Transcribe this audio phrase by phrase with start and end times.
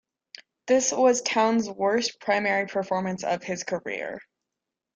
[0.65, 4.19] This was Towns' worst primary performance of his career.